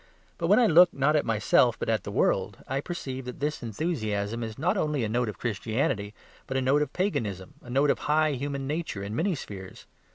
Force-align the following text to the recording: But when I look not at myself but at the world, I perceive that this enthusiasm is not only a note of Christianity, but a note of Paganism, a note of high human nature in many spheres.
But 0.39 0.47
when 0.47 0.57
I 0.59 0.65
look 0.65 0.91
not 0.91 1.15
at 1.15 1.27
myself 1.27 1.77
but 1.77 1.87
at 1.87 2.05
the 2.05 2.11
world, 2.11 2.57
I 2.67 2.81
perceive 2.81 3.25
that 3.25 3.39
this 3.39 3.61
enthusiasm 3.61 4.41
is 4.41 4.57
not 4.57 4.75
only 4.75 5.03
a 5.03 5.07
note 5.09 5.29
of 5.29 5.37
Christianity, 5.37 6.15
but 6.47 6.57
a 6.57 6.59
note 6.63 6.81
of 6.81 6.91
Paganism, 6.91 7.53
a 7.61 7.69
note 7.69 7.91
of 7.91 7.99
high 7.99 8.31
human 8.31 8.65
nature 8.65 9.03
in 9.03 9.15
many 9.15 9.35
spheres. 9.35 9.85